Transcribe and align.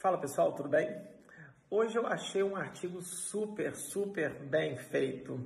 Fala 0.00 0.16
pessoal, 0.16 0.52
tudo 0.52 0.66
bem? 0.66 0.88
Hoje 1.70 1.98
eu 1.98 2.06
achei 2.06 2.42
um 2.42 2.56
artigo 2.56 3.02
super, 3.02 3.76
super 3.76 4.32
bem 4.48 4.74
feito, 4.74 5.38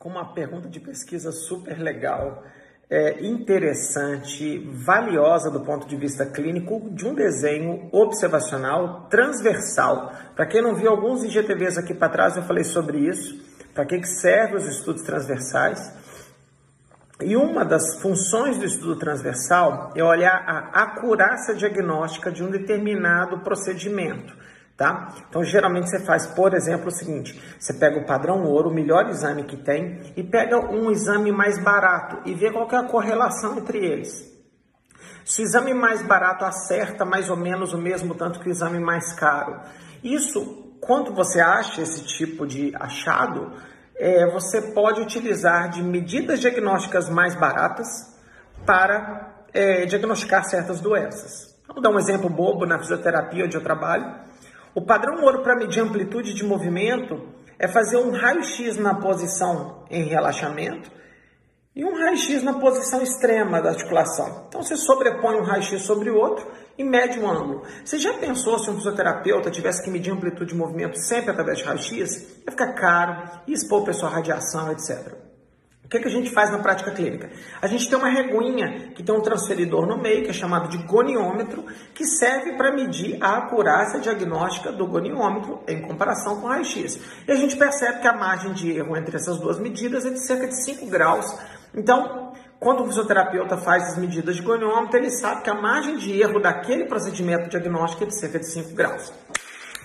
com 0.00 0.08
uma 0.08 0.34
pergunta 0.34 0.68
de 0.68 0.80
pesquisa 0.80 1.30
super 1.30 1.78
legal, 1.78 2.42
é, 2.90 3.24
interessante, 3.24 4.58
valiosa 4.84 5.48
do 5.48 5.60
ponto 5.60 5.86
de 5.86 5.94
vista 5.94 6.26
clínico, 6.26 6.90
de 6.90 7.06
um 7.06 7.14
desenho 7.14 7.88
observacional 7.92 9.06
transversal. 9.08 10.12
Para 10.34 10.46
quem 10.46 10.60
não 10.60 10.74
viu 10.74 10.90
alguns 10.90 11.22
IGTVs 11.22 11.78
aqui 11.78 11.94
para 11.94 12.08
trás, 12.08 12.36
eu 12.36 12.42
falei 12.42 12.64
sobre 12.64 12.98
isso, 12.98 13.40
para 13.72 13.86
que, 13.86 13.96
que 13.96 14.08
servem 14.08 14.56
os 14.56 14.66
estudos 14.66 15.04
transversais. 15.04 15.78
E 17.22 17.36
uma 17.36 17.64
das 17.64 18.00
funções 18.00 18.58
do 18.58 18.64
estudo 18.64 18.96
transversal 18.96 19.92
é 19.94 20.02
olhar 20.02 20.42
a 20.46 20.82
acurácia 20.82 21.54
diagnóstica 21.54 22.30
de 22.30 22.42
um 22.42 22.50
determinado 22.50 23.40
procedimento. 23.40 24.34
Tá? 24.76 25.14
Então, 25.28 25.44
geralmente 25.44 25.90
você 25.90 26.00
faz, 26.00 26.26
por 26.28 26.54
exemplo, 26.54 26.88
o 26.88 26.90
seguinte: 26.90 27.38
você 27.58 27.74
pega 27.74 27.98
o 27.98 28.06
padrão 28.06 28.44
ouro, 28.44 28.70
o 28.70 28.74
melhor 28.74 29.10
exame 29.10 29.44
que 29.44 29.58
tem, 29.58 30.00
e 30.16 30.22
pega 30.22 30.58
um 30.58 30.90
exame 30.90 31.30
mais 31.30 31.62
barato 31.62 32.22
e 32.24 32.32
vê 32.32 32.50
qual 32.50 32.66
é 32.70 32.76
a 32.76 32.88
correlação 32.88 33.58
entre 33.58 33.78
eles. 33.84 34.30
Se 35.22 35.42
o 35.42 35.44
exame 35.44 35.74
mais 35.74 36.00
barato 36.00 36.46
acerta 36.46 37.04
mais 37.04 37.28
ou 37.28 37.36
menos 37.36 37.74
o 37.74 37.78
mesmo 37.78 38.14
tanto 38.14 38.40
que 38.40 38.48
o 38.48 38.50
exame 38.50 38.80
mais 38.80 39.12
caro. 39.12 39.60
Isso, 40.02 40.74
quando 40.80 41.12
você 41.12 41.40
acha 41.40 41.82
esse 41.82 42.02
tipo 42.04 42.46
de 42.46 42.74
achado, 42.74 43.52
é, 44.00 44.26
você 44.30 44.62
pode 44.72 44.98
utilizar 45.02 45.68
de 45.68 45.82
medidas 45.82 46.40
diagnósticas 46.40 47.10
mais 47.10 47.34
baratas 47.34 47.86
para 48.64 49.44
é, 49.52 49.84
diagnosticar 49.84 50.42
certas 50.44 50.80
doenças. 50.80 51.54
Vou 51.68 51.82
dar 51.82 51.90
um 51.90 51.98
exemplo 51.98 52.30
bobo 52.30 52.64
na 52.64 52.78
fisioterapia 52.78 53.44
onde 53.44 53.56
eu 53.56 53.62
trabalho. 53.62 54.12
O 54.74 54.80
padrão 54.80 55.22
ouro 55.22 55.42
para 55.42 55.54
medir 55.54 55.80
amplitude 55.80 56.32
de 56.32 56.42
movimento 56.42 57.28
é 57.58 57.68
fazer 57.68 57.98
um 57.98 58.10
raio-x 58.10 58.78
na 58.78 58.94
posição 58.94 59.84
em 59.90 60.04
relaxamento 60.04 60.90
e 61.74 61.84
um 61.84 61.94
raio-x 61.94 62.42
na 62.42 62.54
posição 62.54 63.00
extrema 63.00 63.62
da 63.62 63.70
articulação. 63.70 64.46
Então 64.48 64.62
você 64.62 64.76
sobrepõe 64.76 65.36
um 65.36 65.42
raio-x 65.42 65.82
sobre 65.82 66.10
o 66.10 66.16
outro 66.16 66.46
e 66.76 66.82
mede 66.82 67.20
um 67.20 67.30
ângulo. 67.30 67.62
Você 67.84 67.98
já 67.98 68.14
pensou 68.14 68.58
se 68.58 68.70
um 68.70 68.76
fisioterapeuta 68.76 69.50
tivesse 69.50 69.82
que 69.82 69.90
medir 69.90 70.12
amplitude 70.12 70.52
de 70.52 70.58
movimento 70.58 70.98
sempre 70.98 71.30
através 71.30 71.58
de 71.58 71.64
raio-x? 71.64 72.42
Ia 72.44 72.50
ficar 72.50 72.72
caro, 72.74 73.40
ia 73.46 73.54
expor 73.54 73.82
o 73.82 73.84
pessoal 73.84 74.12
à 74.12 74.16
radiação, 74.16 74.72
etc. 74.72 75.14
O 75.84 75.88
que, 75.90 75.96
é 75.96 76.00
que 76.02 76.06
a 76.06 76.10
gente 76.12 76.30
faz 76.30 76.52
na 76.52 76.60
prática 76.60 76.92
clínica? 76.92 77.30
A 77.60 77.66
gente 77.66 77.88
tem 77.88 77.98
uma 77.98 78.08
reguinha 78.08 78.92
que 78.94 79.02
tem 79.02 79.12
um 79.12 79.20
transferidor 79.20 79.86
no 79.86 80.00
meio, 80.00 80.22
que 80.22 80.30
é 80.30 80.32
chamado 80.32 80.68
de 80.68 80.78
goniômetro, 80.84 81.64
que 81.92 82.04
serve 82.04 82.52
para 82.52 82.72
medir 82.72 83.18
a 83.20 83.38
acurácia 83.38 83.98
diagnóstica 83.98 84.70
do 84.70 84.86
goniômetro 84.86 85.64
em 85.66 85.82
comparação 85.82 86.40
com 86.40 86.46
raio-x. 86.46 86.96
E 87.26 87.32
a 87.32 87.34
gente 87.34 87.56
percebe 87.56 88.00
que 88.00 88.06
a 88.06 88.12
margem 88.12 88.52
de 88.52 88.70
erro 88.70 88.96
entre 88.96 89.16
essas 89.16 89.38
duas 89.38 89.58
medidas 89.58 90.06
é 90.06 90.10
de 90.10 90.24
cerca 90.24 90.46
de 90.46 90.64
5 90.64 90.86
graus. 90.86 91.26
Então, 91.74 92.32
quando 92.58 92.82
o 92.82 92.86
fisioterapeuta 92.86 93.56
faz 93.56 93.92
as 93.92 93.98
medidas 93.98 94.36
de 94.36 94.42
goniômetro, 94.42 94.98
ele 94.98 95.10
sabe 95.10 95.42
que 95.42 95.50
a 95.50 95.54
margem 95.54 95.96
de 95.96 96.20
erro 96.20 96.40
daquele 96.40 96.84
procedimento 96.84 97.48
diagnóstico 97.48 98.04
é 98.04 98.06
de 98.06 98.18
cerca 98.18 98.38
de 98.38 98.46
5 98.46 98.74
graus. 98.74 99.12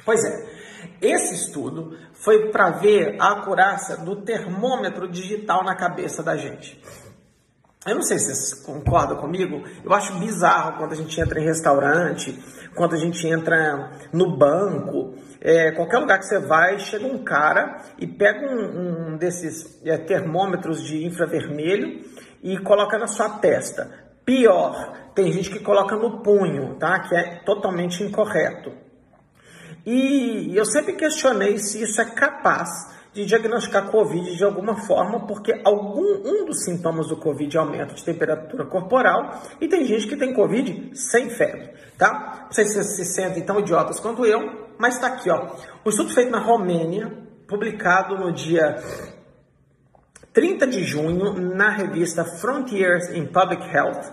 Pois 0.03 0.23
é, 0.23 0.45
esse 1.01 1.33
estudo 1.33 1.97
foi 2.13 2.49
para 2.49 2.71
ver 2.71 3.15
a 3.19 3.31
acurácia 3.31 3.97
do 3.97 4.17
termômetro 4.17 5.07
digital 5.07 5.63
na 5.63 5.75
cabeça 5.75 6.21
da 6.21 6.35
gente. 6.35 6.81
Eu 7.87 7.93
não 7.93 8.01
sei 8.01 8.17
se 8.17 8.33
vocês 8.33 8.53
concordam 8.63 9.15
comigo, 9.17 9.63
eu 9.83 9.93
acho 9.93 10.17
bizarro 10.17 10.79
quando 10.79 10.93
a 10.93 10.95
gente 10.95 11.21
entra 11.21 11.39
em 11.39 11.45
restaurante, 11.45 12.35
quando 12.73 12.95
a 12.95 12.97
gente 12.97 13.27
entra 13.27 13.91
no 14.11 14.35
banco, 14.35 15.13
é, 15.39 15.71
qualquer 15.71 15.99
lugar 15.99 16.17
que 16.17 16.25
você 16.25 16.39
vai, 16.39 16.79
chega 16.79 17.05
um 17.05 17.23
cara 17.23 17.83
e 17.99 18.07
pega 18.07 18.47
um, 18.47 19.13
um 19.13 19.17
desses 19.17 19.79
é, 19.85 19.99
termômetros 19.99 20.83
de 20.83 21.05
infravermelho 21.05 22.03
e 22.41 22.57
coloca 22.57 22.97
na 22.97 23.05
sua 23.05 23.37
testa. 23.37 23.87
Pior, 24.25 25.11
tem 25.13 25.31
gente 25.31 25.51
que 25.51 25.59
coloca 25.59 25.95
no 25.95 26.23
punho, 26.23 26.77
tá? 26.79 27.01
Que 27.01 27.15
é 27.15 27.35
totalmente 27.45 28.03
incorreto. 28.03 28.71
E 29.85 30.51
eu 30.55 30.65
sempre 30.65 30.93
questionei 30.93 31.59
se 31.59 31.83
isso 31.83 32.01
é 32.01 32.05
capaz 32.05 32.95
de 33.15 33.25
diagnosticar 33.25 33.89
Covid 33.89 34.35
de 34.35 34.43
alguma 34.43 34.75
forma, 34.75 35.25
porque 35.25 35.53
algum 35.63 36.03
um 36.03 36.45
dos 36.45 36.65
sintomas 36.65 37.07
do 37.07 37.15
Covid 37.15 37.55
é 37.55 37.59
aumento 37.61 37.95
de 37.95 38.03
temperatura 38.03 38.65
corporal 38.65 39.41
e 39.61 39.69
tem 39.69 39.85
gente 39.85 40.05
que 40.05 40.17
tem 40.17 40.33
Covid 40.33 40.91
sem 40.93 41.29
febre, 41.29 41.69
tá? 41.97 42.41
Não 42.43 42.51
sei 42.51 42.65
se 42.65 42.73
vocês 42.73 42.97
se 42.97 43.05
sentem 43.05 43.41
tão 43.41 43.57
idiotas 43.57 44.01
quanto 44.01 44.25
eu, 44.25 44.67
mas 44.77 44.95
está 44.95 45.07
aqui, 45.07 45.29
ó. 45.29 45.47
O 45.85 45.89
estudo 45.89 46.13
feito 46.13 46.29
na 46.29 46.39
Romênia, 46.39 47.09
publicado 47.47 48.17
no 48.17 48.33
dia 48.33 48.83
30 50.33 50.67
de 50.67 50.83
junho, 50.83 51.55
na 51.55 51.69
revista 51.69 52.25
Frontiers 52.25 53.07
in 53.11 53.27
Public 53.27 53.65
Health, 53.73 54.11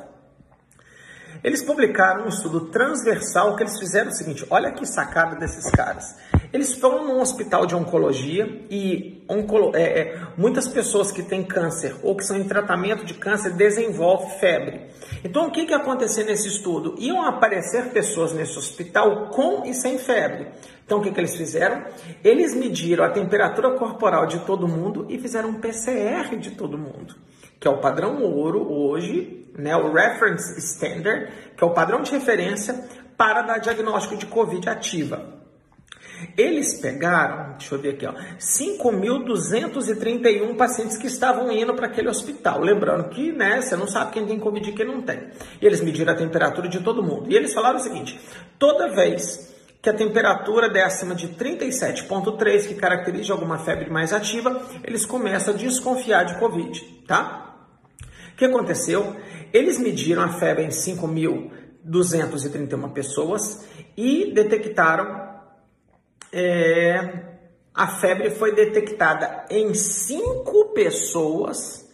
eles 1.43 1.63
publicaram 1.63 2.25
um 2.25 2.29
estudo 2.29 2.69
transversal 2.69 3.57
que 3.57 3.63
eles 3.63 3.79
fizeram 3.79 4.11
o 4.11 4.15
seguinte: 4.15 4.47
olha 4.49 4.71
que 4.73 4.87
sacada 4.87 5.37
desses 5.37 5.71
caras. 5.71 6.17
Eles 6.53 6.75
foram 6.75 7.07
num 7.07 7.21
hospital 7.21 7.65
de 7.65 7.75
oncologia 7.75 8.47
e 8.71 9.25
oncolo 9.29 9.75
é, 9.75 9.83
é, 9.83 10.21
muitas 10.37 10.69
pessoas 10.69 11.11
que 11.11 11.23
têm 11.23 11.43
câncer 11.43 11.97
ou 12.03 12.15
que 12.15 12.25
são 12.25 12.37
em 12.37 12.45
tratamento 12.45 13.05
de 13.05 13.15
câncer 13.15 13.53
desenvolvem 13.53 14.39
febre. 14.39 14.87
Então, 15.25 15.47
o 15.47 15.51
que, 15.51 15.65
que 15.65 15.73
ia 15.73 15.79
acontecer 15.79 16.25
nesse 16.25 16.49
estudo? 16.49 16.95
Iam 16.99 17.23
aparecer 17.23 17.87
pessoas 17.87 18.33
nesse 18.33 18.59
hospital 18.59 19.29
com 19.29 19.65
e 19.65 19.73
sem 19.73 19.99
febre. 19.99 20.49
Então, 20.85 20.99
o 20.99 21.03
que, 21.03 21.11
que 21.11 21.19
eles 21.19 21.35
fizeram? 21.35 21.85
Eles 22.23 22.55
mediram 22.55 23.05
a 23.05 23.11
temperatura 23.11 23.71
corporal 23.79 24.27
de 24.27 24.41
todo 24.41 24.69
mundo 24.69 25.07
e 25.09 25.19
fizeram 25.19 25.49
um 25.49 25.55
PCR 25.55 26.37
de 26.37 26.51
todo 26.51 26.77
mundo, 26.77 27.15
que 27.62 27.69
é 27.69 27.71
o 27.71 27.78
padrão 27.78 28.21
ouro 28.25 28.73
hoje, 28.73 29.47
né, 29.56 29.77
o 29.77 29.93
Reference 29.93 30.59
Standard, 30.59 31.31
que 31.56 31.62
é 31.62 31.67
o 31.67 31.71
padrão 31.71 32.03
de 32.03 32.11
referência 32.11 32.75
para 33.17 33.43
dar 33.43 33.59
diagnóstico 33.59 34.17
de 34.17 34.27
Covid 34.27 34.69
ativa. 34.69 35.41
Eles 36.37 36.81
pegaram, 36.81 37.53
deixa 37.53 37.77
eu 37.77 37.81
ver 37.81 37.91
aqui, 37.91 38.05
5.231 38.05 40.56
pacientes 40.56 40.97
que 40.97 41.06
estavam 41.06 41.53
indo 41.53 41.73
para 41.75 41.87
aquele 41.87 42.09
hospital. 42.09 42.61
Lembrando 42.61 43.11
que 43.11 43.31
né, 43.31 43.61
você 43.61 43.77
não 43.77 43.87
sabe 43.87 44.11
quem 44.11 44.27
tem 44.27 44.41
Covid 44.41 44.69
e 44.69 44.73
quem 44.73 44.87
não 44.87 45.00
tem. 45.00 45.21
E 45.61 45.67
eles 45.67 45.81
mediram 45.81 46.12
a 46.12 46.17
temperatura 46.17 46.69
de 46.69 46.81
todo 46.81 47.00
mundo. 47.00 47.31
E 47.31 47.37
eles 47.37 47.55
falaram 47.55 47.77
o 47.77 47.83
seguinte: 47.83 48.21
toda 48.59 48.93
vez 48.93 49.55
que 49.81 49.89
a 49.89 49.94
temperatura 49.94 50.69
der 50.69 50.83
acima 50.84 51.15
de 51.15 51.29
37,3, 51.29 52.67
que 52.67 52.75
caracteriza 52.75 53.33
alguma 53.33 53.59
febre 53.59 53.89
mais 53.89 54.12
ativa, 54.12 54.61
eles 54.83 55.06
começam 55.06 55.55
a 55.55 55.56
desconfiar 55.56 56.25
de 56.25 56.34
Covid, 56.39 56.81
tá? 57.06 57.52
Que 58.43 58.47
aconteceu? 58.47 59.15
Eles 59.53 59.79
mediram 59.79 60.21
a 60.21 60.33
febre 60.33 60.65
em 60.65 60.71
5.231 60.71 62.93
pessoas 62.93 63.65
e 63.97 64.33
detectaram 64.35 65.39
é, 66.33 67.37
a 67.73 67.87
febre 67.87 68.31
foi 68.31 68.53
detectada 68.53 69.47
em 69.49 69.73
cinco 69.75 70.73
pessoas 70.75 71.89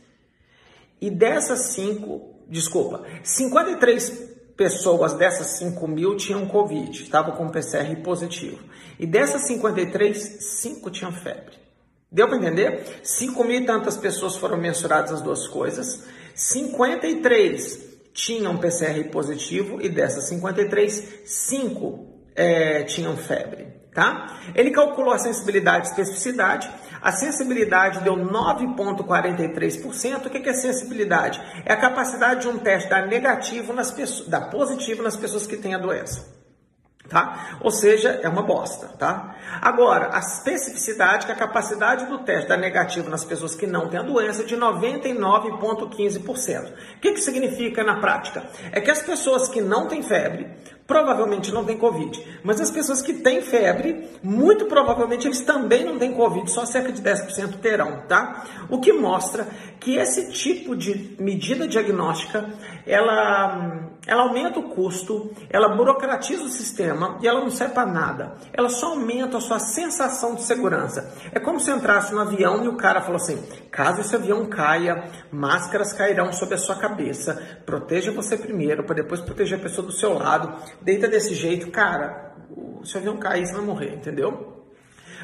e 0.99 1.11
dessas 1.11 1.75
cinco, 1.75 2.41
desculpa, 2.49 3.05
53 3.23 4.09
pessoas 4.57 5.13
dessas 5.13 5.59
5 5.59 5.87
mil 5.87 6.17
tinham 6.17 6.49
Covid, 6.49 7.03
estavam 7.03 7.37
com 7.37 7.51
PCR 7.51 7.95
positivo. 7.97 8.65
E 8.99 9.07
dessas 9.07 9.43
53, 9.43 10.17
5 10.63 10.91
tinham 10.93 11.13
febre. 11.13 11.68
Deu 12.11 12.27
para 12.27 12.39
entender? 12.39 13.01
5 13.03 13.45
mil 13.45 13.61
e 13.61 13.67
tantas 13.67 13.97
pessoas 13.97 14.37
foram 14.37 14.57
mensuradas 14.57 15.13
as 15.13 15.21
duas 15.21 15.47
coisas. 15.47 16.05
53 16.35 17.87
tinham 18.13 18.57
PCR 18.57 19.05
positivo 19.11 19.81
e 19.81 19.89
dessas 19.89 20.29
53, 20.29 21.23
5 21.25 22.09
é, 22.35 22.83
tinham 22.85 23.17
febre 23.17 23.79
tá? 23.99 24.38
Ele 24.55 24.71
calculou 24.71 25.12
a 25.12 25.19
sensibilidade 25.19 25.88
e 25.88 25.91
especificidade. 25.91 26.71
A 27.03 27.11
sensibilidade 27.11 27.99
deu 28.00 28.15
9,43%. 28.15 30.27
O 30.27 30.31
que 30.31 30.49
é 30.49 30.55
sensibilidade? 30.55 31.43
É 31.65 31.73
a 31.73 31.77
capacidade 31.77 32.43
de 32.43 32.49
um 32.49 32.59
teste 32.59 32.88
dar 32.88 33.09
negativo 33.09 33.73
nas 33.73 33.91
pessoas, 33.91 34.29
dar 34.29 34.50
positivo 34.50 35.03
nas 35.03 35.17
pessoas 35.17 35.49
que 35.49 35.56
têm 35.56 35.75
a 35.75 35.79
doença. 35.79 36.38
Tá? 37.08 37.56
Ou 37.62 37.70
seja, 37.70 38.20
é 38.22 38.28
uma 38.28 38.43
bosta, 38.43 38.88
tá? 38.99 39.34
Agora, 39.62 40.14
a 40.14 40.19
especificidade, 40.19 41.25
que 41.25 41.32
a 41.32 41.37
capacidade 41.37 42.05
do 42.05 42.19
teste 42.19 42.49
dar 42.49 42.58
negativo 42.58 43.08
nas 43.08 43.25
pessoas 43.25 43.55
que 43.55 43.66
não 43.66 43.88
têm 43.88 44.00
a 44.00 44.02
doença, 44.02 44.43
é 44.43 44.44
de 44.44 44.55
99,15%. 44.55 46.66
O 46.66 46.72
que, 47.00 47.12
que 47.12 47.20
significa 47.20 47.82
na 47.82 47.99
prática? 47.99 48.44
É 48.72 48.81
que 48.81 48.90
as 48.90 49.00
pessoas 49.00 49.49
que 49.49 49.62
não 49.62 49.87
têm 49.87 50.02
febre 50.02 50.50
provavelmente 50.88 51.52
não 51.52 51.67
têm 51.67 51.76
Covid. 51.76 52.40
Mas 52.43 52.62
as 52.62 52.70
pessoas 52.70 53.02
que 53.02 53.12
têm 53.12 53.43
febre, 53.43 54.08
muito 54.23 54.64
provavelmente 54.64 55.29
eles 55.29 55.43
também 55.43 55.85
não 55.85 55.99
têm 55.99 56.14
Covid, 56.14 56.50
só 56.50 56.64
cerca 56.64 56.90
de 56.90 57.02
10% 57.02 57.58
terão, 57.61 58.05
tá? 58.08 58.44
O 58.70 58.81
que 58.81 58.90
mostra 58.90 59.46
que 59.79 59.96
esse 59.96 60.31
tipo 60.31 60.75
de 60.75 61.14
medida 61.19 61.69
diagnóstica, 61.69 62.49
ela, 62.87 63.90
ela 64.06 64.23
aumenta 64.23 64.58
o 64.58 64.70
custo, 64.70 65.31
ela 65.50 65.76
burocratiza 65.76 66.43
o 66.43 66.49
sistema 66.49 67.19
e 67.23 67.29
ela 67.29 67.41
não 67.41 67.50
serve 67.50 67.75
para 67.75 67.87
nada. 67.87 68.37
Ela 68.52 68.69
só 68.69 68.88
aumenta 68.88 69.37
a 69.37 69.41
sua 69.41 69.58
sensação 69.58 70.34
de 70.34 70.43
segurança. 70.43 71.12
É 71.32 71.38
como 71.38 71.61
se 71.61 71.70
entrasse 71.70 72.12
no 72.14 72.20
avião 72.20 72.64
e 72.64 72.69
o 72.69 72.76
cara 72.76 73.02
falou 73.02 73.17
assim: 73.17 73.43
caso 73.70 74.00
esse 74.00 74.17
avião 74.17 74.46
caia, 74.46 75.05
máscaras 75.31 75.93
cairão 75.93 76.32
sobre 76.32 76.55
a 76.55 76.58
sua 76.58 76.76
cabeça. 76.76 77.61
Proteja 77.67 78.11
você 78.11 78.37
primeiro, 78.37 78.84
para 78.84 78.96
depois 78.96 79.20
proteger 79.20 79.58
a 79.58 79.62
pessoa 79.62 79.87
do 79.87 79.93
seu 79.93 80.14
lado. 80.14 80.55
Deita 80.83 81.09
desse 81.09 81.35
jeito, 81.35 81.71
cara. 81.71 82.35
Se 82.85 82.95
o 82.95 82.99
avião 82.99 83.17
cair, 83.17 83.47
você 83.47 83.53
vai 83.53 83.63
morrer, 83.63 83.95
entendeu? 83.95 84.59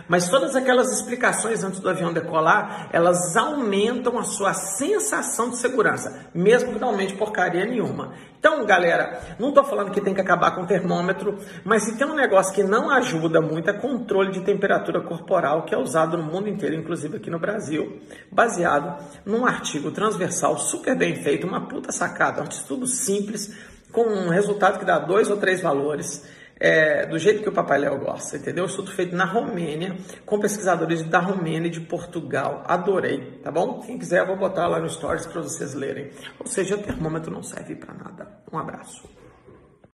Mas 0.08 0.28
todas 0.28 0.54
aquelas 0.54 0.92
explicações 0.92 1.64
antes 1.64 1.80
do 1.80 1.88
avião 1.88 2.12
decolar, 2.12 2.88
elas 2.92 3.36
aumentam 3.36 4.18
a 4.18 4.22
sua 4.22 4.52
sensação 4.52 5.50
de 5.50 5.56
segurança, 5.56 6.28
mesmo 6.34 6.72
que 6.72 6.78
não 6.78 6.88
aumente 6.88 7.14
porcaria 7.14 7.64
nenhuma. 7.64 8.12
Então, 8.38 8.66
galera, 8.66 9.20
não 9.38 9.48
estou 9.48 9.64
falando 9.64 9.90
que 9.90 10.02
tem 10.02 10.12
que 10.12 10.20
acabar 10.20 10.54
com 10.54 10.62
o 10.62 10.66
termômetro, 10.66 11.38
mas 11.64 11.84
se 11.84 11.96
tem 11.96 12.06
um 12.06 12.14
negócio 12.14 12.54
que 12.54 12.62
não 12.62 12.90
ajuda 12.90 13.40
muito 13.40 13.70
é 13.70 13.72
controle 13.72 14.30
de 14.30 14.42
temperatura 14.42 15.00
corporal, 15.00 15.62
que 15.62 15.74
é 15.74 15.78
usado 15.78 16.18
no 16.18 16.24
mundo 16.24 16.48
inteiro, 16.48 16.74
inclusive 16.74 17.16
aqui 17.16 17.30
no 17.30 17.38
Brasil, 17.38 18.02
baseado 18.30 19.02
num 19.24 19.46
artigo 19.46 19.90
transversal 19.90 20.58
super 20.58 20.94
bem 20.94 21.16
feito, 21.16 21.46
uma 21.46 21.66
puta 21.66 21.90
sacada, 21.90 22.42
um 22.42 22.48
estudo 22.48 22.86
simples, 22.86 23.56
com 23.94 24.02
um 24.02 24.28
resultado 24.28 24.78
que 24.78 24.84
dá 24.84 24.98
dois 24.98 25.30
ou 25.30 25.36
três 25.36 25.62
valores 25.62 26.28
é, 26.58 27.06
do 27.06 27.18
jeito 27.18 27.42
que 27.42 27.48
o 27.48 27.52
Papai 27.52 27.78
Léo 27.78 27.98
gosta, 27.98 28.36
entendeu? 28.36 28.66
Estudo 28.66 28.90
feito 28.90 29.14
na 29.14 29.24
Romênia, 29.24 29.96
com 30.26 30.38
pesquisadores 30.38 31.02
da 31.02 31.20
Romênia 31.20 31.68
e 31.68 31.70
de 31.70 31.80
Portugal. 31.80 32.64
Adorei, 32.66 33.38
tá 33.42 33.50
bom? 33.50 33.80
Quem 33.80 33.98
quiser, 33.98 34.20
eu 34.20 34.26
vou 34.26 34.36
botar 34.36 34.66
lá 34.66 34.80
no 34.80 34.88
Stories 34.88 35.26
para 35.26 35.42
vocês 35.42 35.74
lerem. 35.74 36.10
Ou 36.38 36.46
seja, 36.46 36.74
o 36.74 36.82
termômetro 36.82 37.32
não 37.32 37.42
serve 37.42 37.76
para 37.76 37.94
nada. 37.94 38.28
Um 38.52 38.58
abraço. 38.58 39.08